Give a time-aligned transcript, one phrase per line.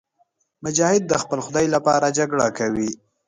[0.63, 2.91] مجاهد د خپل خدای لپاره جګړه کوي.